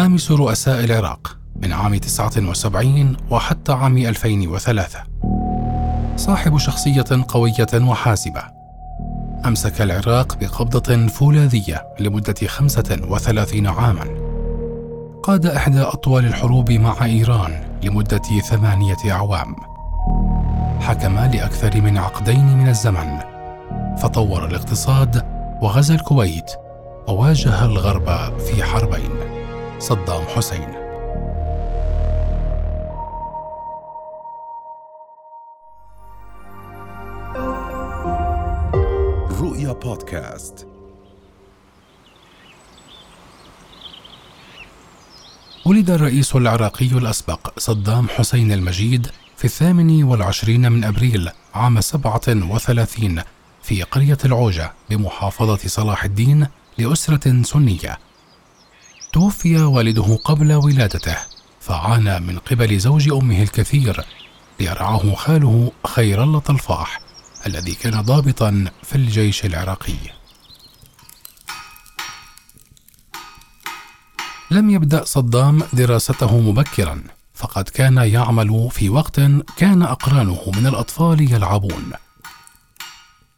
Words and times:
خامس 0.00 0.30
رؤساء 0.30 0.84
العراق 0.84 1.38
من 1.62 1.72
عام 1.72 1.96
79 1.96 3.16
وحتى 3.30 3.72
عام 3.72 3.96
2003 3.96 4.98
صاحب 6.16 6.58
شخصية 6.58 7.04
قوية 7.28 7.66
وحاسمة 7.74 8.42
أمسك 9.46 9.82
العراق 9.82 10.36
بقبضة 10.36 11.06
فولاذية 11.06 11.86
لمدة 12.00 12.34
35 12.46 13.66
عاما. 13.66 14.04
قاد 15.22 15.46
إحدى 15.46 15.80
أطول 15.80 16.24
الحروب 16.24 16.70
مع 16.70 17.04
إيران 17.04 17.60
لمدة 17.84 18.40
ثمانية 18.50 19.10
أعوام. 19.10 19.56
حكم 20.80 21.18
لأكثر 21.18 21.80
من 21.80 21.98
عقدين 21.98 22.58
من 22.58 22.68
الزمن. 22.68 23.18
فطور 23.98 24.46
الاقتصاد 24.46 25.22
وغزا 25.62 25.94
الكويت 25.94 26.50
وواجه 27.08 27.64
الغرب 27.64 28.38
في 28.38 28.64
حربين. 28.64 29.29
صدام 29.80 30.24
حسين 30.24 30.68
رؤيا 39.40 39.72
بودكاست 39.72 40.66
ولد 45.66 45.90
الرئيس 45.90 46.36
العراقي 46.36 46.86
الأسبق 46.86 47.58
صدام 47.58 48.08
حسين 48.08 48.52
المجيد 48.52 49.06
في 49.36 49.44
الثامن 49.44 50.02
والعشرين 50.02 50.72
من 50.72 50.84
أبريل 50.84 51.30
عام 51.54 51.80
سبعة 51.80 52.22
وثلاثين 52.28 53.22
في 53.62 53.82
قرية 53.82 54.18
العوجة 54.24 54.72
بمحافظة 54.90 55.68
صلاح 55.68 56.04
الدين 56.04 56.46
لأسرة 56.78 57.42
سنية. 57.42 58.09
توفي 59.12 59.56
والده 59.56 60.16
قبل 60.24 60.52
ولادته، 60.52 61.16
فعانى 61.60 62.20
من 62.20 62.38
قبل 62.38 62.78
زوج 62.78 63.08
أمه 63.12 63.42
الكثير 63.42 64.04
ليرعاه 64.60 65.14
خاله 65.14 65.72
خير 65.86 66.22
الله 66.22 66.38
طلفاح 66.38 67.00
الذي 67.46 67.74
كان 67.74 68.00
ضابطا 68.00 68.64
في 68.82 68.94
الجيش 68.94 69.44
العراقي. 69.44 69.96
لم 74.50 74.70
يبدأ 74.70 75.04
صدام 75.04 75.62
دراسته 75.72 76.40
مبكرا، 76.40 77.02
فقد 77.34 77.68
كان 77.68 77.96
يعمل 77.96 78.68
في 78.70 78.88
وقت 78.88 79.20
كان 79.56 79.82
أقرانه 79.82 80.42
من 80.56 80.66
الأطفال 80.66 81.32
يلعبون. 81.32 81.92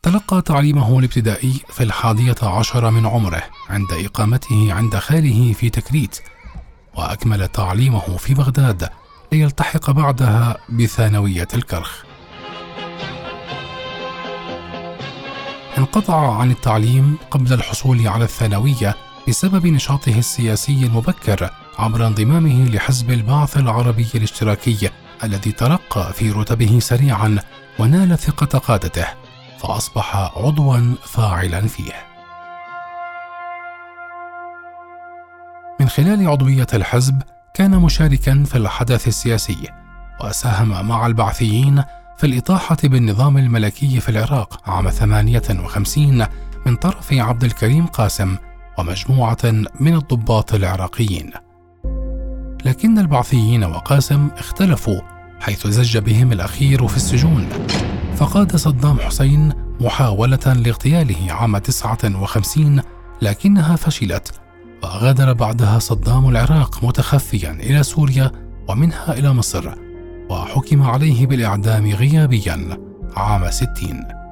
تلقى 0.05 0.43
تعليمه 0.43 0.99
الابتدائي 0.99 1.61
في 1.69 1.83
الحادية 1.83 2.35
عشر 2.43 2.91
من 2.91 3.07
عمره 3.07 3.43
عند 3.71 3.93
إقامته 3.93 4.73
عند 4.73 4.97
خاله 4.97 5.53
في 5.53 5.71
تكريت 5.71 6.19
وأكمل 6.95 7.49
تعليمه 7.49 8.17
في 8.17 8.35
بغداد 8.35 8.89
ليلتحق 9.33 9.91
بعدها 9.91 10.57
بثانوية 10.69 11.49
الكرخ. 11.55 12.05
انقطع 15.79 16.37
عن 16.37 16.51
التعليم 16.51 17.17
قبل 17.31 17.53
الحصول 17.53 18.09
على 18.09 18.25
الثانوية 18.25 18.97
بسبب 19.29 19.67
نشاطه 19.67 20.19
السياسي 20.19 20.87
المبكر 20.87 21.51
عبر 21.79 22.07
انضمامه 22.07 22.69
لحزب 22.69 23.11
البعث 23.11 23.57
العربي 23.57 24.07
الاشتراكي 24.15 24.91
الذي 25.25 25.53
ترقى 25.53 26.13
في 26.13 26.31
رتبه 26.31 26.79
سريعا 26.79 27.39
ونال 27.79 28.19
ثقة 28.19 28.59
قادته. 28.59 29.22
فأصبح 29.63 30.17
عضوا 30.17 30.95
فاعلا 31.05 31.61
فيه. 31.61 31.93
من 35.81 35.89
خلال 35.89 36.29
عضوية 36.29 36.67
الحزب 36.75 37.23
كان 37.55 37.71
مشاركا 37.71 38.45
في 38.45 38.59
الحدث 38.59 39.09
السياسي 39.09 39.69
وساهم 40.25 40.89
مع 40.89 41.07
البعثيين 41.07 41.83
في 42.17 42.27
الإطاحة 42.27 42.77
بالنظام 42.85 43.39
الملكي 43.39 44.01
في 44.01 44.09
العراق 44.09 44.71
عام 44.71 44.91
58 44.91 46.27
من 46.67 46.77
طرف 46.77 47.13
عبد 47.13 47.45
الكريم 47.45 47.87
قاسم 47.87 48.37
ومجموعة 48.79 49.53
من 49.81 49.95
الضباط 49.95 50.55
العراقيين. 50.55 51.31
لكن 52.65 52.99
البعثيين 52.99 53.65
وقاسم 53.65 54.29
اختلفوا 54.39 55.01
حيث 55.41 55.67
زج 55.67 55.99
بهم 55.99 56.33
الأخير 56.33 56.89
في 56.89 56.97
السجون 56.97 57.49
فقاد 58.17 58.57
صدام 58.57 58.99
حسين 58.99 59.53
محاولة 59.81 60.39
لاغتياله 60.47 61.33
عام 61.33 61.59
59 61.59 62.83
لكنها 63.23 63.77
فشلت 63.77 64.41
وغادر 64.83 65.33
بعدها 65.33 65.79
صدام 65.79 66.29
العراق 66.29 66.85
متخفيا 66.85 67.51
إلى 67.51 67.83
سوريا 67.83 68.31
ومنها 68.69 69.13
إلى 69.13 69.33
مصر 69.33 69.75
وحكم 70.31 70.83
عليه 70.83 71.27
بالإعدام 71.27 71.87
غيابيا 71.87 72.79
عام 73.17 73.51
60 73.51 74.23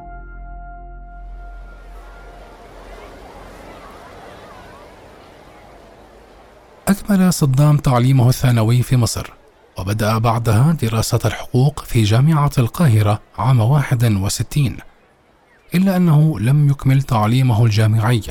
أكمل 6.88 7.32
صدام 7.32 7.76
تعليمه 7.76 8.28
الثانوي 8.28 8.82
في 8.82 8.96
مصر. 8.96 9.39
وبدأ 9.80 10.18
بعدها 10.18 10.72
دراسة 10.72 11.20
الحقوق 11.24 11.84
في 11.84 12.02
جامعة 12.02 12.50
القاهرة 12.58 13.20
عام 13.38 13.60
61 13.60 14.76
إلا 15.74 15.96
أنه 15.96 16.40
لم 16.40 16.70
يكمل 16.70 17.02
تعليمه 17.02 17.64
الجامعي 17.64 18.22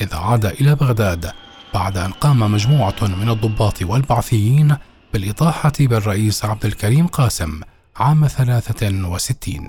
إذ 0.00 0.14
عاد 0.14 0.46
إلى 0.46 0.74
بغداد 0.74 1.32
بعد 1.74 1.96
أن 1.96 2.10
قام 2.10 2.52
مجموعة 2.52 2.94
من 3.02 3.30
الضباط 3.30 3.82
والبعثيين 3.82 4.76
بالإطاحة 5.12 5.72
بالرئيس 5.80 6.44
عبد 6.44 6.64
الكريم 6.64 7.06
قاسم 7.06 7.60
عام 7.96 8.26
63 8.26 9.68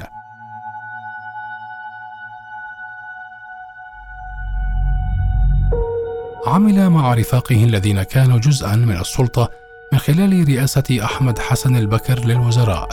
عمل 6.48 6.90
مع 6.90 7.14
رفاقه 7.14 7.64
الذين 7.64 8.04
كانوا 8.04 8.40
جزءا 8.40 8.76
من 8.76 8.98
السلطة 8.98 9.61
من 9.94 10.00
خلال 10.00 10.48
رئاسة 10.50 10.84
أحمد 11.04 11.40
حسن 11.40 11.76
البكر 11.76 12.20
للوزراء. 12.26 12.90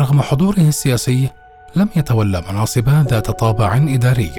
رغم 0.00 0.22
حضوره 0.22 0.60
السياسي 0.60 1.28
لم 1.76 1.88
يتولى 1.96 2.42
مناصب 2.50 2.88
ذات 2.88 3.30
طابع 3.30 3.76
إداري، 3.76 4.32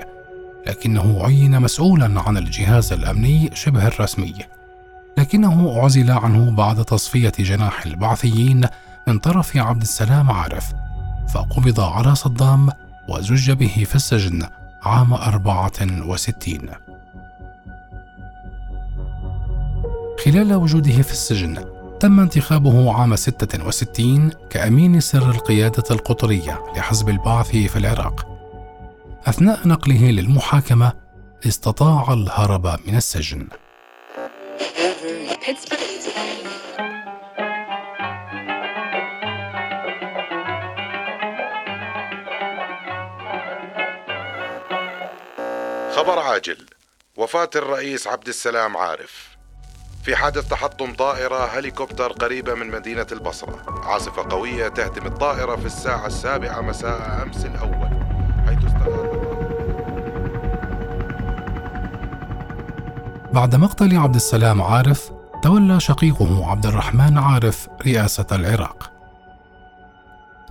لكنه 0.67 1.21
عين 1.23 1.61
مسؤولا 1.61 2.21
عن 2.21 2.37
الجهاز 2.37 2.93
الأمني 2.93 3.49
شبه 3.53 3.87
الرسمي. 3.87 4.35
لكنه 5.17 5.83
عزل 5.83 6.11
عنه 6.11 6.51
بعد 6.51 6.85
تصفية 6.85 7.33
جناح 7.39 7.85
البعثيين 7.85 8.67
من 9.07 9.19
طرف 9.19 9.57
عبد 9.57 9.81
السلام 9.81 10.31
عارف، 10.31 10.73
فقبض 11.33 11.79
على 11.79 12.15
صدام 12.15 12.69
وزج 13.09 13.51
به 13.51 13.85
في 13.89 13.95
السجن 13.95 14.43
عام 14.83 15.13
64 15.13 16.69
خلال 20.25 20.53
وجوده 20.53 21.01
في 21.01 21.11
السجن 21.11 21.65
تم 21.99 22.19
انتخابه 22.19 22.93
عام 22.93 23.15
66 23.15 24.31
كأمين 24.49 24.99
سر 24.99 25.29
القيادة 25.29 25.83
القطرية 25.91 26.63
لحزب 26.77 27.09
البعث 27.09 27.51
في 27.51 27.75
العراق. 27.75 28.27
أثناء 29.25 29.67
نقله 29.67 30.11
للمحاكمة 30.11 30.93
استطاع 31.47 32.13
الهرب 32.13 32.79
من 32.87 32.95
السجن. 32.95 33.47
خبر 45.95 46.19
عاجل 46.19 46.65
وفاة 47.17 47.49
الرئيس 47.55 48.07
عبد 48.07 48.27
السلام 48.27 48.77
عارف 48.77 49.32
في 50.03 50.15
حادث 50.15 50.49
تحطم 50.49 50.93
طائرة 50.93 51.45
هليكوبتر 51.45 52.11
قريبة 52.11 52.53
من 52.53 52.71
مدينة 52.71 53.07
البصرة. 53.11 53.59
عاصفة 53.83 54.29
قوية 54.29 54.67
تهدم 54.67 55.05
الطائرة 55.05 55.55
في 55.55 55.65
الساعة 55.65 56.07
السابعة 56.07 56.61
مساء 56.61 57.23
أمس 57.23 57.45
الأول 57.45 57.89
حيث 58.47 58.65
استغاث 58.65 59.13
بعد 63.33 63.55
مقتل 63.55 63.97
عبد 63.97 64.15
السلام 64.15 64.61
عارف 64.61 65.11
تولى 65.43 65.79
شقيقه 65.79 66.51
عبد 66.51 66.65
الرحمن 66.65 67.17
عارف 67.17 67.69
رئاسة 67.85 68.27
العراق. 68.31 68.91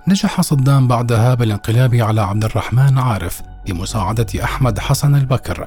نجح 0.07 0.41
صدام 0.41 0.87
بعدها 0.87 1.33
بالانقلاب 1.33 1.95
على 1.95 2.21
عبد 2.21 2.43
الرحمن 2.43 2.97
عارف 2.97 3.41
بمساعدة 3.65 4.43
أحمد 4.43 4.79
حسن 4.79 5.15
البكر 5.15 5.65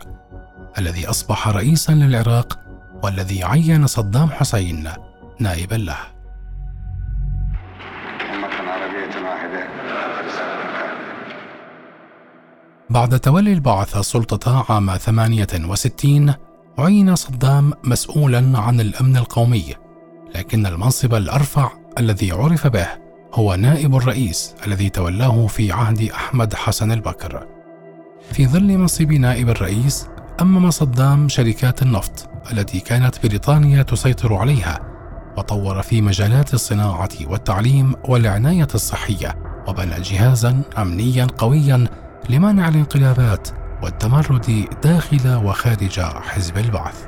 الذي 0.78 1.10
أصبح 1.10 1.48
رئيسا 1.48 1.92
للعراق 1.92 2.65
والذي 3.06 3.44
عين 3.44 3.86
صدام 3.86 4.30
حسين 4.30 4.88
نائبا 5.40 5.74
له. 5.74 5.96
بعد 12.90 13.20
تولي 13.20 13.52
البعث 13.52 13.96
السلطة 13.96 14.64
عام 14.72 14.96
68 14.96 16.34
عين 16.78 17.14
صدام 17.16 17.72
مسؤولا 17.84 18.58
عن 18.58 18.80
الأمن 18.80 19.16
القومي 19.16 19.74
لكن 20.34 20.66
المنصب 20.66 21.14
الأرفع 21.14 21.70
الذي 21.98 22.32
عرف 22.32 22.66
به 22.66 22.88
هو 23.34 23.54
نائب 23.54 23.96
الرئيس 23.96 24.54
الذي 24.66 24.90
تولاه 24.90 25.46
في 25.46 25.72
عهد 25.72 26.02
أحمد 26.02 26.54
حسن 26.54 26.92
البكر. 26.92 27.46
في 28.32 28.46
ظل 28.46 28.78
منصب 28.78 29.12
نائب 29.12 29.48
الرئيس 29.48 30.08
أمم 30.40 30.70
صدام 30.70 31.28
شركات 31.28 31.82
النفط 31.82 32.35
التي 32.52 32.80
كانت 32.80 33.26
بريطانيا 33.26 33.82
تسيطر 33.82 34.34
عليها 34.34 34.80
وطور 35.36 35.82
في 35.82 36.02
مجالات 36.02 36.54
الصناعة 36.54 37.08
والتعليم 37.20 37.94
والعناية 38.04 38.68
الصحية 38.74 39.34
وبنى 39.68 40.00
جهازا 40.00 40.62
امنيا 40.78 41.26
قويا 41.38 41.88
لمنع 42.28 42.68
الانقلابات 42.68 43.48
والتمرد 43.82 44.68
داخل 44.82 45.34
وخارج 45.44 46.00
حزب 46.00 46.58
البعث. 46.58 47.06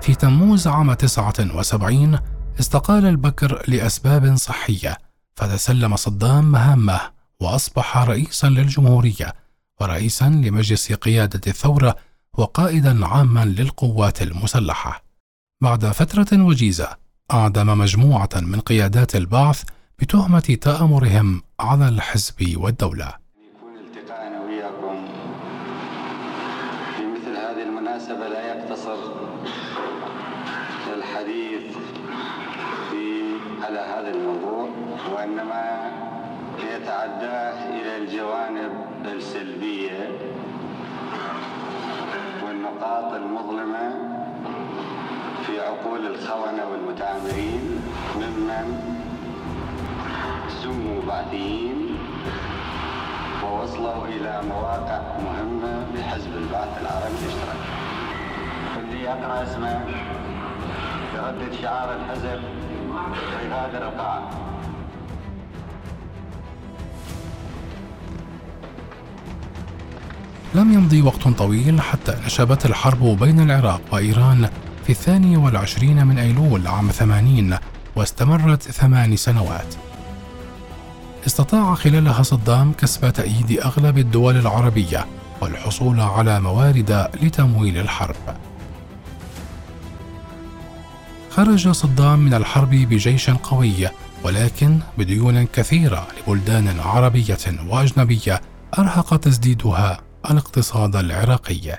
في 0.00 0.14
تموز 0.14 0.66
عام 0.68 0.92
79 0.94 2.18
استقال 2.60 3.06
البكر 3.06 3.62
لأسباب 3.68 4.36
صحية 4.36 4.98
فتسلم 5.34 5.96
صدام 5.96 6.52
مهامه 6.52 7.00
وأصبح 7.40 7.98
رئيسا 7.98 8.46
للجمهورية 8.46 9.34
ورئيسا 9.80 10.24
لمجلس 10.24 10.92
قيادة 10.92 11.40
الثورة 11.46 11.96
وقائدا 12.38 13.06
عاما 13.06 13.44
للقوات 13.44 14.22
المسلحة. 14.22 15.04
بعد 15.62 15.84
فترة 15.86 16.42
وجيزة 16.44 16.88
أعدم 17.32 17.78
مجموعة 17.78 18.28
من 18.34 18.60
قيادات 18.60 19.16
البعث 19.16 19.62
بتهمة 19.98 20.58
تآمرهم 20.60 21.42
على 21.60 21.88
الحزب 21.88 22.56
والدولة. 22.56 23.12
يكون 23.36 23.74
التقاءنا 23.76 24.40
وياكم 24.40 25.06
في 26.96 27.02
مثل 27.06 27.36
هذه 27.36 27.62
المناسبة 27.62 28.28
لا 28.28 28.46
يقتصر 28.54 28.96
الحديث 30.96 31.76
في 32.90 33.04
على 33.62 33.78
هذا 33.78 34.10
الموضوع 34.10 34.68
وإنما 35.14 35.92
يتعداه 36.58 37.68
إلى 37.80 37.96
الجوانب 37.96 38.72
السلبية 39.04 40.18
والنقاط 42.72 43.12
المظلمة 43.12 43.90
في 45.46 45.60
عقول 45.60 46.06
الخونة 46.06 46.64
والمتآمرين 46.70 47.82
ممن 48.16 48.66
سموا 50.62 51.02
بعثيين 51.08 51.98
ووصلوا 53.44 54.06
إلى 54.06 54.40
مواقع 54.48 55.00
مهمة 55.18 55.86
بحزب 55.94 56.36
البعث 56.36 56.80
العربي 56.80 57.18
الاشتراكي. 57.22 57.72
اللي 58.78 59.02
يقرأ 59.02 59.42
اسمه 59.42 59.80
يردد 61.14 61.52
شعار 61.62 61.96
الحزب 61.96 62.40
ويغادر 63.36 63.88
القاعة. 63.88 64.30
لم 70.54 70.72
يمضي 70.72 71.02
وقت 71.02 71.28
طويل 71.28 71.80
حتى 71.80 72.14
نشبت 72.26 72.66
الحرب 72.66 73.04
بين 73.04 73.40
العراق 73.40 73.80
وإيران 73.92 74.48
في 74.84 74.90
الثاني 74.90 75.36
والعشرين 75.36 76.06
من 76.06 76.18
أيلول 76.18 76.66
عام 76.66 76.90
ثمانين 76.90 77.56
واستمرت 77.96 78.62
ثمان 78.62 79.16
سنوات 79.16 79.74
استطاع 81.26 81.74
خلالها 81.74 82.22
صدام 82.22 82.72
كسب 82.72 83.12
تأييد 83.12 83.60
أغلب 83.60 83.98
الدول 83.98 84.36
العربية 84.36 85.06
والحصول 85.40 86.00
على 86.00 86.40
موارد 86.40 87.08
لتمويل 87.22 87.78
الحرب. 87.78 88.16
خرج 91.30 91.68
صدام 91.68 92.18
من 92.18 92.34
الحرب 92.34 92.70
بجيش 92.70 93.30
قوي 93.30 93.88
ولكن 94.24 94.78
بديون 94.98 95.44
كثيرة 95.44 96.06
لبلدان 96.28 96.80
عربية 96.80 97.38
وأجنبية 97.68 98.40
أرهق 98.78 99.16
تسديدها 99.16 100.00
الاقتصاد 100.30 100.96
العراقي. 100.96 101.78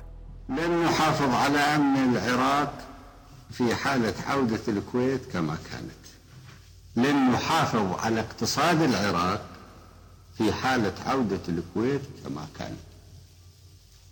لن 0.50 0.84
نحافظ 0.86 1.34
على 1.34 1.58
أمن 1.58 2.18
العراق 2.18 2.74
في 3.52 3.76
حالة 3.76 4.14
عودة 4.28 4.60
الكويت 4.68 5.22
كما 5.34 5.58
كانت. 5.72 6.04
لن 6.96 7.32
نحافظ 7.32 8.00
على 8.00 8.20
اقتصاد 8.20 8.82
العراق 8.82 9.42
في 10.38 10.54
حالة 10.54 10.94
عودة 11.06 11.40
الكويت 11.50 12.02
كما 12.26 12.48
كان 12.60 12.76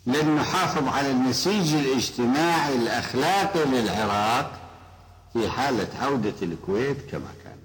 لن 0.06 0.36
نحافظ 0.36 0.88
على 0.88 1.12
النسيج 1.12 1.74
الاجتماعي 1.74 2.76
الأخلاقي 2.76 3.66
للعراق 3.66 4.60
في 5.34 5.50
حالة 5.50 5.88
عودة 6.02 6.34
الكويت 6.42 6.98
كما 7.12 7.28
كان 7.44 7.56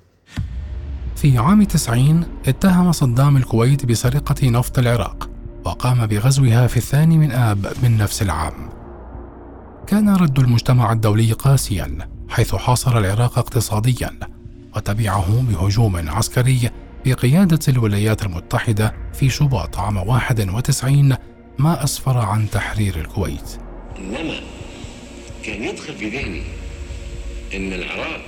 في 1.17 1.39
عام 1.39 1.63
90 1.65 2.27
اتهم 2.47 2.93
صدام 2.93 3.37
الكويت 3.37 3.87
بسرقة 3.87 4.51
نفط 4.51 4.79
العراق 4.79 5.31
وقام 5.67 6.07
بغزوها 6.07 6.67
في 6.67 6.77
الثاني 6.77 7.19
من 7.19 7.33
آب 7.33 7.67
من 7.83 7.97
نفس 7.97 8.23
العام. 8.23 8.71
كان 9.87 10.17
رد 10.17 10.39
المجتمع 10.39 10.93
الدولي 10.93 11.33
قاسيا 11.33 12.09
حيث 12.29 12.55
حاصر 12.55 12.99
العراق 12.99 13.39
اقتصاديا 13.39 14.11
وتبعه 14.77 15.43
بهجوم 15.43 16.09
عسكري 16.09 16.71
بقيادة 17.07 17.59
الولايات 17.69 18.23
المتحدة 18.23 18.95
في 19.13 19.31
شباط 19.31 19.79
عام 19.79 19.97
91 19.97 21.17
ما 21.59 21.85
أسفر 21.85 22.19
عن 22.19 22.51
تحرير 22.51 23.01
الكويت. 23.01 23.59
إنما 23.99 24.41
كان 25.45 25.63
يدخل 25.63 25.95
في 25.95 26.09
ذهني 26.09 26.43
أن 27.55 27.73
العراق 27.73 28.21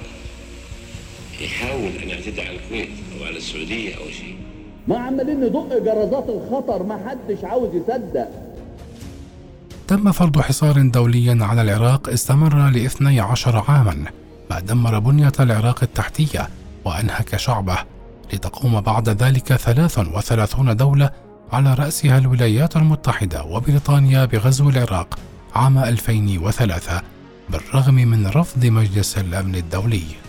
يحاول 1.40 1.90
أن 2.02 2.08
يعتدي 2.08 2.42
على 2.42 2.56
الكويت 2.56 2.88
أو 3.18 3.26
على 3.26 3.36
السعودية 3.36 3.94
أو 3.94 4.10
شيء. 4.10 4.36
ما 4.88 4.98
عمالين 4.98 5.40
ندق 5.40 5.78
جرازات 5.84 6.26
الخطر 6.28 6.82
ما 6.82 7.00
حدش 7.08 7.44
عاوز 7.44 7.74
يصدق 7.74 8.28
تم 9.88 10.12
فرض 10.12 10.40
حصار 10.40 10.88
دولي 10.88 11.44
على 11.44 11.62
العراق 11.62 12.08
استمر 12.08 12.70
لاثني 12.70 13.20
عشر 13.20 13.64
عاما 13.68 14.04
ما 14.50 14.60
دمر 14.60 14.98
بنية 14.98 15.32
العراق 15.40 15.82
التحتية 15.82 16.48
وأنهك 16.84 17.36
شعبه 17.36 17.78
لتقوم 18.32 18.80
بعد 18.80 19.08
ذلك 19.08 19.56
33 19.56 20.76
دولة 20.76 21.10
على 21.52 21.74
رأسها 21.74 22.18
الولايات 22.18 22.76
المتحدة 22.76 23.44
وبريطانيا 23.44 24.24
بغزو 24.24 24.70
العراق 24.70 25.18
عام 25.54 25.78
2003 25.78 27.02
بالرغم 27.50 27.94
من 27.94 28.26
رفض 28.26 28.66
مجلس 28.66 29.18
الأمن 29.18 29.54
الدولي. 29.54 30.27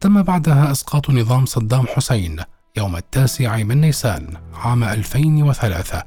تم 0.00 0.22
بعدها 0.22 0.72
إسقاط 0.72 1.10
نظام 1.10 1.46
صدام 1.46 1.86
حسين 1.86 2.36
يوم 2.76 2.96
التاسع 2.96 3.56
من 3.56 3.80
نيسان 3.80 4.34
عام 4.54 4.84
2003 4.84 6.02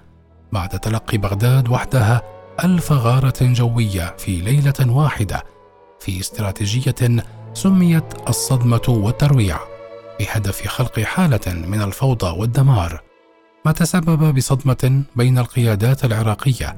بعد 0.51 0.69
تلقي 0.69 1.17
بغداد 1.17 1.69
وحدها 1.69 2.21
ألف 2.63 2.91
غارة 2.91 3.33
جوية 3.41 4.15
في 4.17 4.41
ليلة 4.41 4.73
واحدة 4.93 5.43
في 5.99 6.19
استراتيجية 6.19 7.23
سميت 7.53 8.29
الصدمة 8.29 8.81
والترويع 8.87 9.59
بهدف 10.19 10.67
خلق 10.67 10.99
حالة 10.99 11.53
من 11.67 11.81
الفوضى 11.81 12.39
والدمار. 12.39 13.01
ما 13.65 13.71
تسبب 13.71 14.35
بصدمة 14.35 15.03
بين 15.15 15.37
القيادات 15.37 16.05
العراقية 16.05 16.75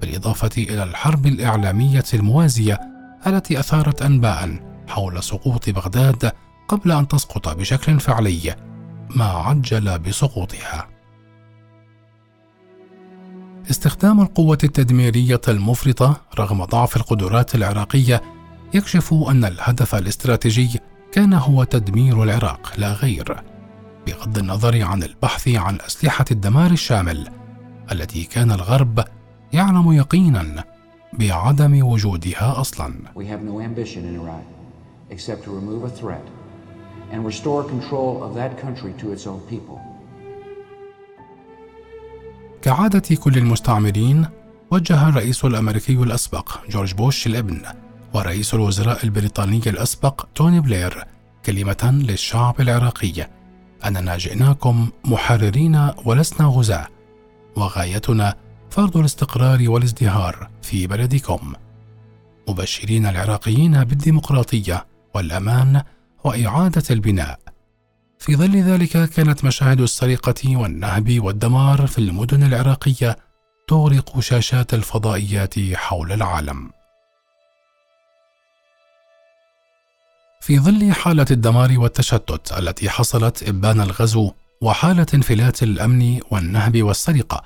بالإضافة 0.00 0.50
إلى 0.58 0.82
الحرب 0.82 1.26
الإعلامية 1.26 2.04
الموازية 2.14 2.80
التي 3.26 3.60
أثارت 3.60 4.02
انباء 4.02 4.69
حول 4.90 5.22
سقوط 5.22 5.70
بغداد 5.70 6.32
قبل 6.68 6.92
أن 6.92 7.08
تسقط 7.08 7.48
بشكل 7.48 8.00
فعلي 8.00 8.56
ما 9.16 9.24
عجل 9.24 9.98
بسقوطها. 9.98 10.88
استخدام 13.70 14.20
القوة 14.20 14.58
التدميرية 14.64 15.40
المفرطة 15.48 16.20
رغم 16.38 16.64
ضعف 16.64 16.96
القدرات 16.96 17.54
العراقية 17.54 18.22
يكشف 18.74 19.14
أن 19.14 19.44
الهدف 19.44 19.94
الاستراتيجي 19.94 20.80
كان 21.12 21.32
هو 21.32 21.64
تدمير 21.64 22.22
العراق 22.22 22.72
لا 22.76 22.92
غير 22.92 23.42
بغض 24.06 24.38
النظر 24.38 24.82
عن 24.82 25.02
البحث 25.02 25.48
عن 25.48 25.78
أسلحة 25.86 26.24
الدمار 26.30 26.70
الشامل 26.70 27.28
التي 27.92 28.24
كان 28.24 28.52
الغرب 28.52 29.04
يعلم 29.52 29.92
يقينا 29.92 30.64
بعدم 31.12 31.86
وجودها 31.86 32.60
أصلا. 32.60 32.94
We 33.14 33.24
have 33.24 33.42
no 33.42 33.60
ambition 33.60 34.04
in 34.04 34.20
Iraq. 34.20 34.59
Except 35.10 35.44
to 35.44 35.50
remove 35.50 35.84
a 35.84 35.90
threat 36.00 36.26
and 37.12 37.24
restore 37.24 37.62
control 37.64 38.22
of 38.26 38.34
that 38.34 38.52
country 38.64 38.92
to 39.00 39.12
its 39.12 39.26
own 39.26 39.40
people. 39.50 39.78
كعادة 42.62 43.16
كل 43.16 43.38
المستعمرين 43.38 44.26
وجه 44.70 45.08
الرئيس 45.08 45.44
الأمريكي 45.44 45.92
الأسبق 45.92 46.58
جورج 46.68 46.94
بوش 46.94 47.26
الابن 47.26 47.62
ورئيس 48.14 48.54
الوزراء 48.54 49.04
البريطاني 49.04 49.62
الأسبق 49.66 50.26
توني 50.34 50.60
بلير 50.60 51.04
كلمة 51.46 51.90
للشعب 52.08 52.60
العراقي 52.60 53.28
أننا 53.86 54.16
جئناكم 54.16 54.88
محررين 55.04 55.90
ولسنا 56.04 56.46
غزاة 56.46 56.86
وغايتنا 57.56 58.34
فرض 58.70 58.96
الاستقرار 58.96 59.70
والازدهار 59.70 60.50
في 60.62 60.86
بلدكم 60.86 61.52
مبشرين 62.48 63.06
العراقيين 63.06 63.84
بالديمقراطية 63.84 64.86
والأمان 65.14 65.82
وإعادة 66.24 66.82
البناء. 66.90 67.38
في 68.18 68.36
ظل 68.36 68.56
ذلك 68.56 69.10
كانت 69.10 69.44
مشاهد 69.44 69.80
السرقة 69.80 70.56
والنهب 70.56 71.20
والدمار 71.20 71.86
في 71.86 71.98
المدن 71.98 72.42
العراقية 72.42 73.16
تغرق 73.68 74.20
شاشات 74.20 74.74
الفضائيات 74.74 75.54
حول 75.74 76.12
العالم. 76.12 76.70
في 80.40 80.58
ظل 80.58 80.92
حالة 80.92 81.26
الدمار 81.30 81.78
والتشتت 81.78 82.52
التي 82.58 82.90
حصلت 82.90 83.48
إبان 83.48 83.80
الغزو 83.80 84.32
وحالة 84.60 85.06
انفلات 85.14 85.62
الأمن 85.62 86.20
والنهب 86.30 86.82
والسرقة 86.82 87.42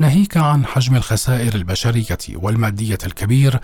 ناهيك 0.00 0.36
عن 0.36 0.66
حجم 0.66 0.96
الخسائر 0.96 1.54
البشرية 1.54 2.18
والمادية 2.34 2.98
الكبير 3.06 3.60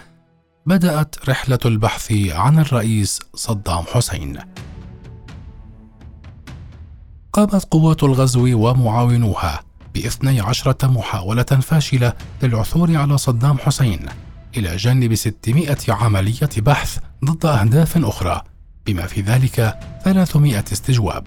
بدأت 0.66 1.28
رحلة 1.28 1.58
البحث 1.64 2.12
عن 2.12 2.58
الرئيس 2.58 3.20
صدام 3.34 3.84
حسين. 3.94 4.38
قامت 7.32 7.64
قوات 7.70 8.02
الغزو 8.02 8.68
ومعاونوها 8.68 9.60
باثني 9.94 10.40
عشرة 10.40 10.86
محاولة 10.86 11.42
فاشلة 11.42 12.12
للعثور 12.42 12.96
على 12.96 13.18
صدام 13.18 13.58
حسين 13.58 14.06
إلى 14.56 14.76
جانب 14.76 15.14
600 15.14 15.76
عملية 15.88 16.50
بحث 16.56 16.98
ضد 17.24 17.46
أهداف 17.46 18.04
أخرى 18.04 18.42
بما 18.86 19.06
في 19.06 19.20
ذلك 19.20 19.78
300 20.04 20.64
استجواب. 20.72 21.26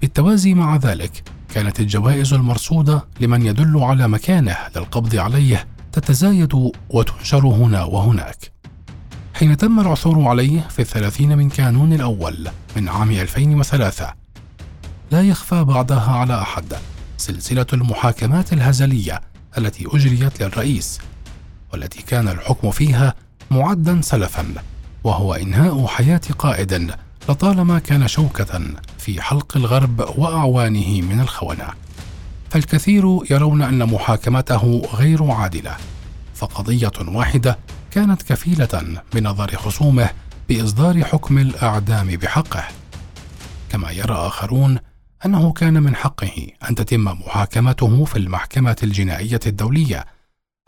بالتوازي 0.00 0.54
مع 0.54 0.76
ذلك 0.76 1.22
كانت 1.54 1.80
الجوائز 1.80 2.34
المرصودة 2.34 3.04
لمن 3.20 3.46
يدل 3.46 3.78
على 3.78 4.08
مكانه 4.08 4.56
للقبض 4.76 5.16
عليه 5.16 5.73
تتزايد 5.94 6.72
وتنشر 6.90 7.46
هنا 7.46 7.84
وهناك. 7.84 8.52
حين 9.34 9.56
تم 9.56 9.80
العثور 9.80 10.28
عليه 10.28 10.60
في 10.60 10.82
الثلاثين 10.82 11.38
من 11.38 11.48
كانون 11.48 11.92
الأول 11.92 12.48
من 12.76 12.88
عام 12.88 13.10
2003 13.10 14.14
لا 15.10 15.22
يخفى 15.22 15.64
بعدها 15.64 16.10
على 16.10 16.42
أحد. 16.42 16.74
سلسلة 17.16 17.66
المحاكمات 17.72 18.52
الهزلية 18.52 19.20
التي 19.58 19.86
أجريت 19.86 20.42
للرئيس 20.42 20.98
والتي 21.72 22.02
كان 22.02 22.28
الحكم 22.28 22.70
فيها 22.70 23.14
معدا 23.50 24.00
سلفا 24.00 24.54
وهو 25.04 25.34
إنهاء 25.34 25.86
حياة 25.86 26.20
قائد 26.38 26.94
لطالما 27.28 27.78
كان 27.78 28.08
شوكة 28.08 28.60
في 28.98 29.22
حلق 29.22 29.56
الغرب 29.56 30.00
وأعوانه 30.18 31.02
من 31.02 31.20
الخونة. 31.20 31.68
فالكثير 32.54 33.18
يرون 33.30 33.62
أن 33.62 33.86
محاكمته 33.86 34.82
غير 34.94 35.30
عادلة 35.30 35.76
فقضية 36.34 36.92
واحدة 37.06 37.58
كانت 37.90 38.22
كفيلة 38.22 39.00
بنظر 39.14 39.56
خصومه 39.56 40.10
بإصدار 40.48 41.04
حكم 41.04 41.38
الإعدام 41.38 42.06
بحقه. 42.06 42.64
كما 43.68 43.90
يرى 43.90 44.14
آخرون 44.14 44.78
أنه 45.26 45.52
كان 45.52 45.82
من 45.82 45.96
حقه 45.96 46.46
أن 46.70 46.74
تتم 46.74 47.04
محاكمته 47.04 48.04
في 48.04 48.18
المحكمة 48.18 48.76
الجنائية 48.82 49.40
الدولية 49.46 50.04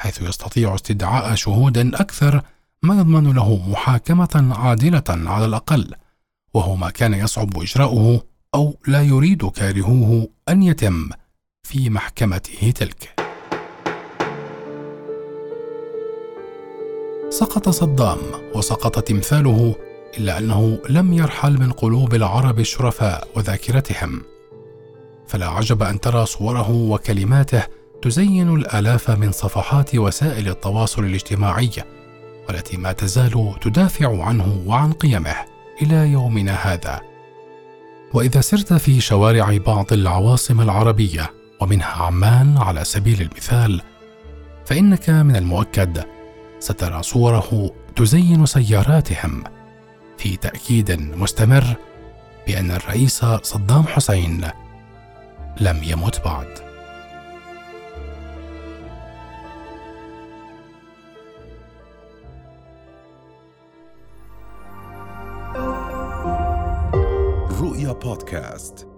حيث 0.00 0.22
يستطيع 0.22 0.74
استدعاء 0.74 1.34
شهود 1.34 1.78
أكثر 1.78 2.42
ما 2.82 2.94
يضمن 2.94 3.32
له 3.32 3.70
محاكمة 3.70 4.54
عادلة 4.58 5.04
على 5.08 5.44
الأقل 5.44 5.94
وهو 6.54 6.76
ما 6.76 6.90
كان 6.90 7.14
يصعب 7.14 7.62
إجراؤه 7.62 8.22
أو 8.54 8.78
لا 8.86 9.02
يريد 9.02 9.48
كارهوه 9.48 10.28
أن 10.48 10.62
يتم. 10.62 11.10
في 11.66 11.90
محكمته 11.90 12.70
تلك. 12.70 13.14
سقط 17.30 17.68
صدام 17.68 18.18
وسقط 18.54 19.00
تمثاله 19.00 19.74
إلا 20.18 20.38
أنه 20.38 20.78
لم 20.88 21.12
يرحل 21.12 21.60
من 21.60 21.72
قلوب 21.72 22.14
العرب 22.14 22.60
الشرفاء 22.60 23.28
وذاكرتهم. 23.36 24.22
فلا 25.28 25.46
عجب 25.46 25.82
أن 25.82 26.00
ترى 26.00 26.26
صوره 26.26 26.70
وكلماته 26.70 27.62
تزين 28.02 28.54
الآلاف 28.54 29.10
من 29.10 29.32
صفحات 29.32 29.94
وسائل 29.94 30.48
التواصل 30.48 31.04
الاجتماعي 31.04 31.70
والتي 32.48 32.76
ما 32.76 32.92
تزال 32.92 33.54
تدافع 33.60 34.24
عنه 34.24 34.62
وعن 34.66 34.92
قيمه 34.92 35.36
إلى 35.82 35.96
يومنا 36.12 36.52
هذا 36.52 37.00
وإذا 38.14 38.40
سرت 38.40 38.72
في 38.72 39.00
شوارع 39.00 39.58
بعض 39.66 39.92
العواصم 39.92 40.60
العربية 40.60 41.45
ومنها 41.60 41.86
عمان 41.86 42.58
على 42.58 42.84
سبيل 42.84 43.22
المثال 43.22 43.82
فإنك 44.66 45.10
من 45.10 45.36
المؤكد 45.36 46.04
سترى 46.58 47.02
صوره 47.02 47.70
تزين 47.96 48.46
سياراتهم 48.46 49.44
في 50.18 50.36
تأكيد 50.36 50.92
مستمر 51.16 51.64
بأن 52.46 52.70
الرئيس 52.70 53.24
صدام 53.24 53.86
حسين 53.86 54.48
لم 55.60 55.82
يمت 55.82 56.24
بعد. 56.24 56.66
رؤيا 67.60 67.92
بودكاست. 67.92 68.95